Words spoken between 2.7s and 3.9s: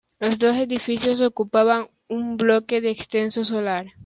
un extenso solar.